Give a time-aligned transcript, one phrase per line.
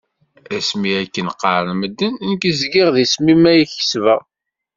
[0.57, 4.21] Asmi akken qqaren medden, nekk zgiɣ d isem-im ay kettbeɣ.